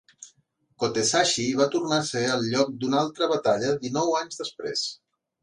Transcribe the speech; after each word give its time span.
Kotesashi 0.83 1.45
va 1.59 1.67
tornar 1.75 1.99
a 2.05 2.07
ser 2.07 2.23
el 2.37 2.47
lloc 2.55 2.73
d'una 2.85 2.99
altra 3.03 3.29
batalla 3.35 3.77
dinou 3.85 4.19
anys 4.23 4.43
després. 4.43 4.85